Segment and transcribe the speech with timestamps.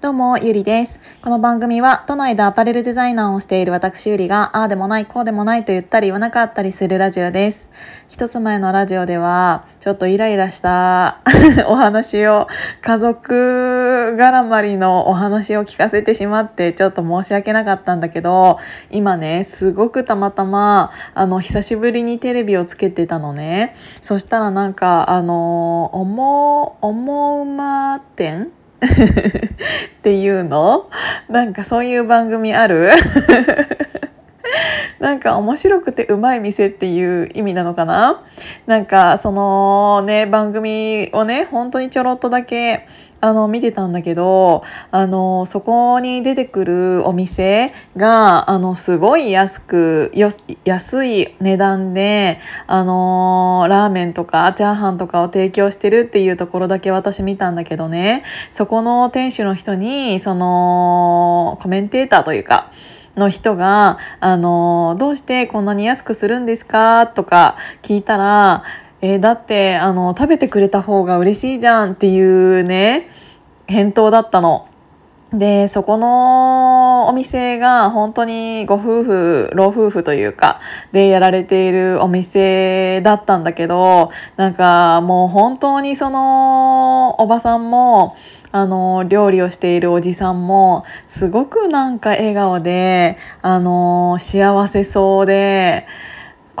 [0.00, 1.00] どうも、ゆりです。
[1.22, 7.68] この番組は、都内でアパレルデザイナーをしている私ゆりが、ああでもない、こうでもないと言ったり言わなかったりするラジオです。
[8.06, 11.18] 一つ前のラジオでは、ちょっとイライラした
[11.66, 12.46] お話を、
[12.80, 18.60] 家族絡まりのお話を聞かせてしまって、ちょっと申し訳なかったんだけど、
[18.92, 23.74] 今ね、すごくたまたま、あの、久しぶりにテレビをつけてたのね。
[24.00, 28.52] そしたらなんか、あの、思う、思うま店
[28.84, 30.86] っていうの？
[31.28, 32.90] なんかそういう番組ある？
[34.98, 38.22] なんか面白くてうまい店っていう意味なのかな？
[38.66, 42.86] なんかそのね番組をね本当にちょろっとだけ
[43.20, 50.12] あの見てたんだけどあのそこに出てくるお店があのすごい安く
[50.64, 58.22] 安い値段であのラーメンとかチャーハンとかを提供してるっていうところだけ私見たんだけどね。
[58.50, 62.70] そこの店主の人にそのコメンテーターというか
[63.18, 67.06] の人が、あの、どうしてこんなに安くするんですか？
[67.08, 68.62] とか聞いたら、
[69.00, 73.10] えー、だって、あの、食べてくれた方が嬉しいじゃんっていうね、
[73.66, 74.67] 返答だったの。
[75.32, 80.60] で、そこのお店が本当にご夫婦、老夫婦というか、
[80.92, 88.16] でやられているお店だったんだけど、なんかもう本当にそのおばさんも、
[88.52, 95.86] あの、料理をしているおじさんも、すごくなんか笑顔で、あの、幸せそうで、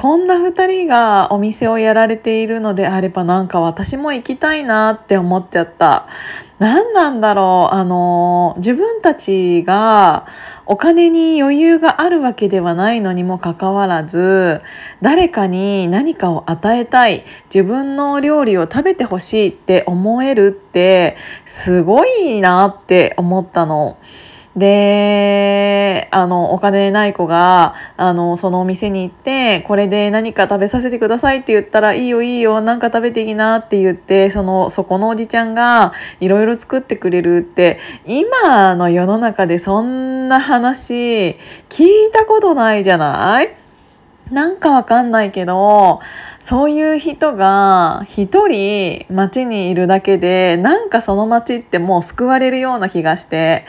[0.00, 6.06] こんな2人がお店をやられているのであればなんか私も行きたいなって思っちゃった。
[6.60, 10.28] 何なんだろうあの自分たちが
[10.66, 14.62] お金に余裕があるわけではないのにもかかわらず
[15.02, 23.98] 誰かに何かを与えたい自分の料理を食べてほしいって思えるってすごいなって思ったの。
[24.58, 41.36] で、あの、お金ない子が、あの、そのお店に行って、これで何か食べさせてくださいって言ったら、いいよいいよ、なんか食べていいなって言って、その、そこのおじちゃんが、いろいろ作ってくれるって、今の世の中でそんな話、
[41.68, 43.67] 聞いたことないじゃない？
[44.30, 46.00] なんかわかんないけど、
[46.40, 53.64] そういう人が一人街にいるだけで、なんかその街ってもう救われるような気がして、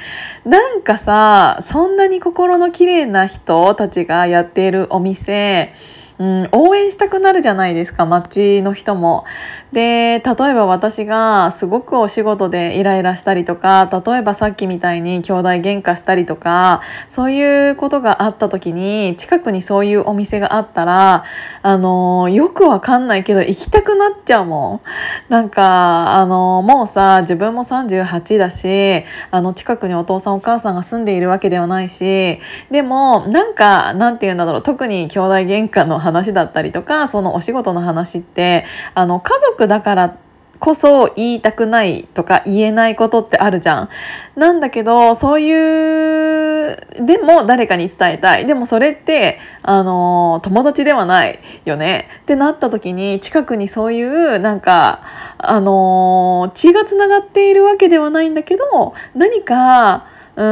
[0.46, 5.74] なんかさ、そんなに心の綺麗な人たちがやっているお店、
[6.20, 9.24] うん、応援したくなるじゃないですか街の人も。
[9.72, 21.24] で例えば私がすごくお仕事でイライラしたりとか例えばさっきみたいに兄弟喧嘩したりとかそういうことがあった時に近くにそういうお店があったら
[21.62, 24.82] あのよくわかんないけど行きたくなっちゃうもん。
[25.30, 32.40] なんかあのもうさ自分も38だしあの近くにお父さんお母さんが住んでいるわけではないし
[32.72, 38.66] でもなんかなんて言うんだろう特に兄弟喧嘩の話だったりとかそのお仕事の話って
[38.96, 40.18] あの家族族だから
[40.60, 43.90] こそ言いたくないとか言えないことってあるじゃん。
[44.36, 55.02] なんだけどそういうでも誰かに伝えたいでもそれってあの友達ではないよねってなった時に近くにそういうなんか
[55.38, 60.08] あの血がつながっているわけではないんだけど何か
[60.40, 60.46] うー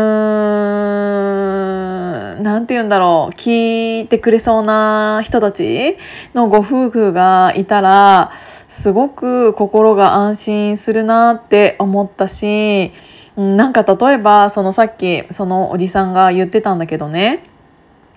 [2.39, 5.97] ん、なんて言うんだろう、聞いてくれそうな人たち
[6.33, 8.31] のご夫婦がいたら、
[8.67, 12.91] すごく心が安心するなって思ったし、
[13.37, 17.43] なんか例えば、そのさっき、そのおじさんが言ってたんだけどね、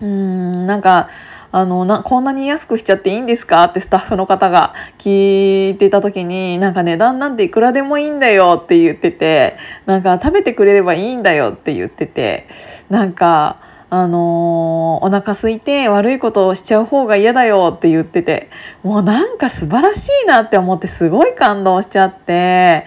[0.00, 1.08] うん、なんか、
[1.52, 3.64] あのなこんなに安くしちゃっていいんですか？
[3.64, 9.56] ってスタッフの方が聞いてた時になんか値段なんていくらでもいいんだよって言ってて
[9.86, 12.46] なんか食べてくれればいいんだよって言ってて
[12.88, 13.60] なんか
[13.92, 18.48] あのー、お腹空いて悪いことをしちゃう方が嫌だよって言ってて
[18.84, 22.86] もうなんか素晴らしいなって思ってすごい感動しちゃって。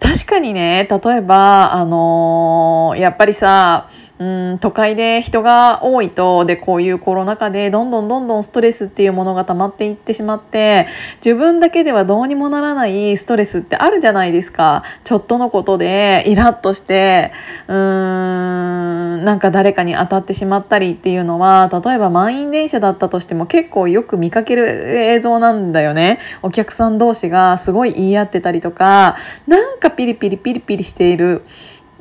[0.00, 3.90] 確かにね例えばあのー、やっぱりさ
[4.20, 10.86] うん都会で人が多いとでこういうコロナ禍でどんどんどんどんストレスっていうものが溜まっていってしまって
[11.24, 14.84] 自分だけではどうにもならないストレスってあるじゃないですか。
[15.04, 17.32] ちょっとのことでイラッとして
[17.66, 24.66] うーんなんか誰かに当たってしまったりっていうのは例えば満員電車だったとしても結構よく見かける
[24.98, 26.18] 映像なんだよね。
[26.42, 29.16] お客さん同士がすごい言い合ってたりとか
[29.46, 31.42] なんかピリピリピリピリしている。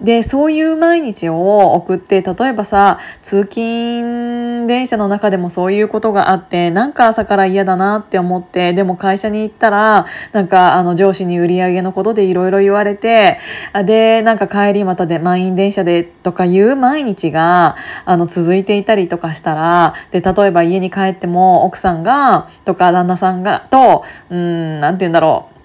[0.01, 13.39] でそういう毎日を送って例えばさ通勤電車の中でもそういうことがあってなんか朝から嫌だなって思ってでも会社に行ったらなんかあの上司に売り上げのことでいろいろ言われて
[13.85, 17.75] でなんか帰りまたで満員電車でとかいう毎日が
[18.05, 25.58] あの続いていたりとかしたらで例えば家に帰っても奥さんがとか旦那さんがとうん何て言うんだろう。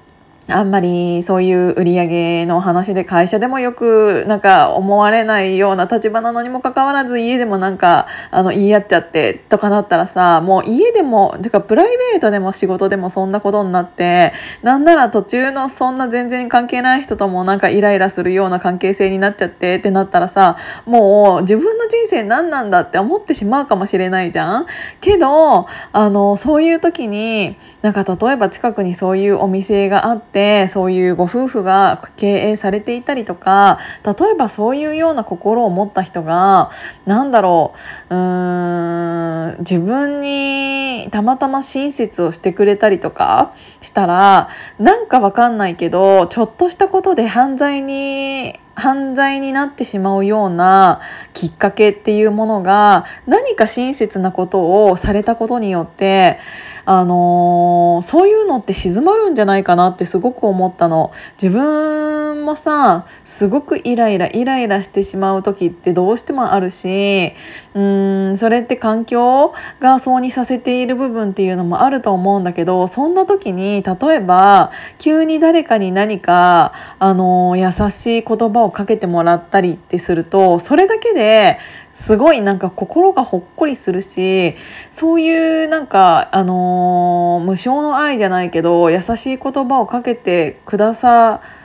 [0.47, 24.67] あんまりそういう売り上げの話で会社でもよくなんか思われないような立場なのにもかかわらず家でもなんかあの言い合っちゃってとかなったらさもう家でもてかプライベートでも仕事でもそんなことになってなんなら途中のそんな全然関係ない人ともなんかイライラするような関係性になっちゃってってなったらさもう自分の人生何なんだって思ってしまうかもしれないじゃん。
[25.01, 36.71] けどあのそういう時になんか例えば近くにそういうお店があってってそういうご夫婦が経営されていたりとか例えばそういうような心を持った人が
[37.07, 37.75] 何だろ
[38.11, 44.49] ううーん自分にたまたま親切をしてくれたりとかしたら
[44.81, 51.01] なんかわかんないけどちょっとしたことで犯罪に犯罪になってしまうような
[51.33, 56.39] きっかけっていうものが何か親切なことをされたことによって
[56.87, 61.13] あのー、そういうのって静まるんじゃないかなってすごく思ったの。
[61.41, 62.14] 自分
[62.45, 67.33] もさすごくイライライライラしてしまう時ってどうしてもあるし
[67.75, 81.59] うーんそれって環境がそうにさせている部分っていうのもあると思うんだけどそんな時に例えば急に誰かに何か、あの、優しい言葉をかけてもらったりってするとそれだけで
[81.93, 84.57] すごいなんか心がほっこりするし
[84.91, 91.64] そういうなんかあの、無償の愛じゃないけど優しい言葉をかけてくださる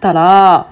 [0.00, 0.70] ったら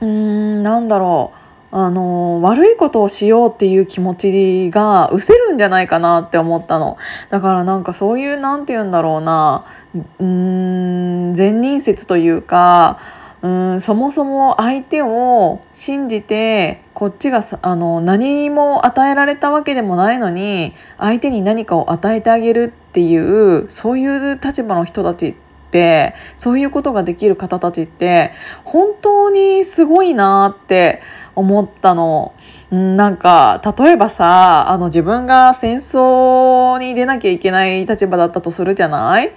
[0.00, 1.40] うーんなんだろう。
[1.72, 6.98] あの悪いことをしようっていう気持ちが失せるんじゃないかなって思ったの。
[7.28, 9.64] だからなんかそういう何て言うんだろうな。
[9.94, 12.98] うーん善人説というか
[13.42, 28.32] うんそもそも相手を信じてこっちがあの何も与えられたわけでもないのに相手に何かを与えてあげるっていうそういう立場の人たちっててそういうことができる方たちって
[28.64, 31.00] 本当にすごいなって
[31.40, 32.32] 思ったの。
[32.70, 39.32] なんか例えばさあの自分が戦争に出なきゃいけない立場だったとするじゃない？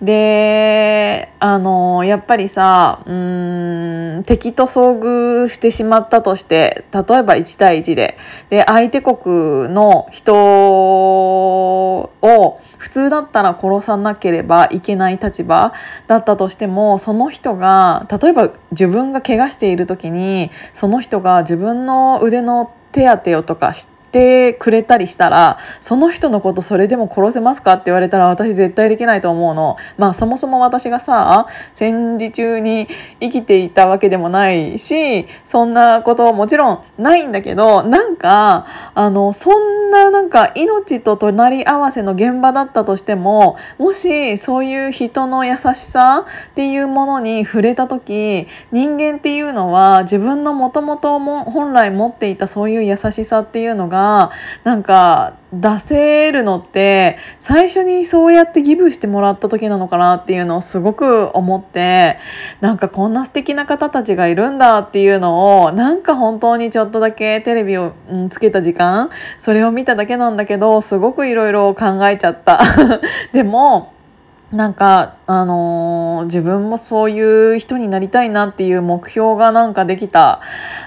[0.00, 8.16] であのやっぱりさうん敵と遭遇してしまったとして例えば1対1で
[8.48, 12.10] で相手国の人を
[12.78, 15.74] 普通だったら殺さなければいけない立場
[16.06, 29.76] だったとしてもその人が例えば自分が怪我している時にその人が自分の腕の手当てをとかしててくれたりしたらその人のことそれでも殺せますかって言われたら私絶対できないと思うの。
[29.96, 32.88] まあそもそも私がさ戦時中に
[33.20, 54.30] 生きていたわけでもないしそんなこともちろんないんだけどなんかあのそんななんか命と隣り合わせの現場だったとしてももしそういう人の優しさっていうものに触れた時人間っていうのは自分のもともと本来持っていたそういう優しさっていうのがが
[54.64, 62.18] なんか出せるのって最初にそうやってギブしてもらった時なのかなっていうのをすごく思って
[62.60, 72.60] なんかこんな素敵な方たちがいるんだっていうのをなんか本当にちょっとだけテレビを、ん、つけた時間それを見ただけなんだけどすごくいろいろ考えちゃった。
[73.32, 73.92] でも
[74.52, 80.40] なんかあのー、自分もそういう人になりたいなっていう目標がなんかできた。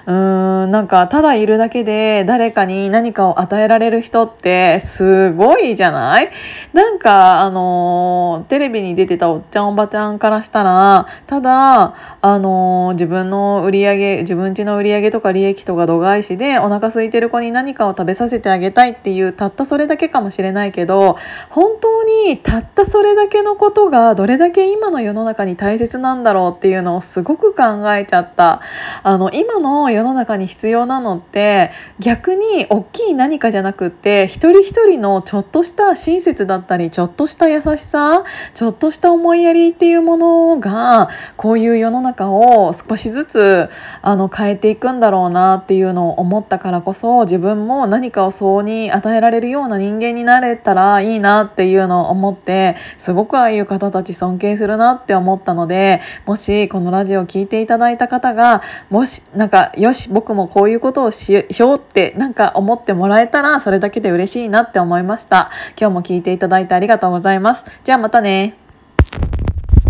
[0.07, 6.31] うーんなんかただいるだけで誰かに何かを与えられる人ってすごいじゃない？
[6.74, 21.17] なんかあのー、テレビに出てたおっちゃんおばちゃんからしたらただあのー、自分の売り上げ自分家の売り上げとか利益とか度外視でお腹空いてる子に何かを食べさせてあげたいっていうたったそれだけかもしれないけど
[21.50, 27.63] 本当にたったそれだけのことがどれれだけ今の世の中に大切なんだろうっていうのをすごく考
[27.95, 28.61] えちゃった。
[29.03, 38.23] あの今の世の中に必要なのって逆に大きい何かじゃなくって一人一人のちょっとした親切だったりちょっとした優しさ
[38.53, 43.69] ちょっとした思いやりっていうものがこういう世の中を少しずつ
[44.01, 65.49] あの変えていくんだろうなっていうのを思ったからこそ自分も何かをそうに与えられるような人間になれたらいいなっていうのを思ってすごくああいう方たち尊敬するなって思ったのでもしこのラジオを聴いていただいた方がもしなんかよし僕もこういうことをしようってなんか思ってもらえたらそれだけで嬉しいなって思いました。
[65.79, 67.63] 今日も聞いていただいてありがとうございます。
[67.83, 68.60] じゃあまたね。